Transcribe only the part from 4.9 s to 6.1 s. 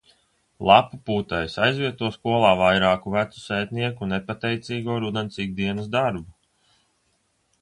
rudens ikdienas